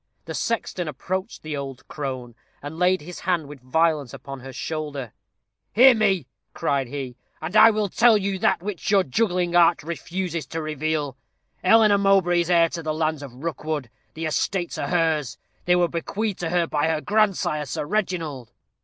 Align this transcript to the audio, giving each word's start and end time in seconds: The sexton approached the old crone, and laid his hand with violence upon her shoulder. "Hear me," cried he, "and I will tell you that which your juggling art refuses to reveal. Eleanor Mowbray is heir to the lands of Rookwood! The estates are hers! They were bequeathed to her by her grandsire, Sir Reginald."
The 0.25 0.33
sexton 0.33 0.87
approached 0.87 1.43
the 1.43 1.55
old 1.55 1.87
crone, 1.87 2.33
and 2.63 2.79
laid 2.79 3.01
his 3.01 3.19
hand 3.19 3.45
with 3.47 3.59
violence 3.59 4.15
upon 4.15 4.39
her 4.39 4.51
shoulder. 4.51 5.13
"Hear 5.73 5.93
me," 5.93 6.25
cried 6.55 6.87
he, 6.87 7.17
"and 7.39 7.55
I 7.55 7.69
will 7.69 7.87
tell 7.87 8.17
you 8.17 8.39
that 8.39 8.63
which 8.63 8.89
your 8.89 9.03
juggling 9.03 9.55
art 9.55 9.83
refuses 9.83 10.47
to 10.47 10.59
reveal. 10.63 11.17
Eleanor 11.63 11.99
Mowbray 11.99 12.41
is 12.41 12.49
heir 12.49 12.69
to 12.69 12.81
the 12.81 12.95
lands 12.95 13.21
of 13.21 13.31
Rookwood! 13.43 13.91
The 14.15 14.25
estates 14.25 14.79
are 14.79 14.87
hers! 14.87 15.37
They 15.65 15.75
were 15.75 15.87
bequeathed 15.87 16.39
to 16.39 16.49
her 16.49 16.65
by 16.65 16.87
her 16.87 16.99
grandsire, 17.01 17.67
Sir 17.67 17.85
Reginald." 17.85 18.53